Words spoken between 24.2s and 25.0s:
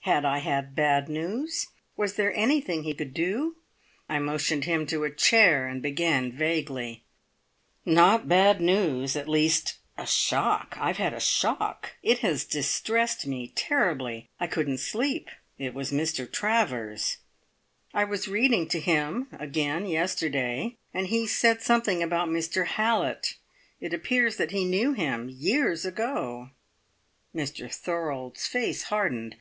that he knew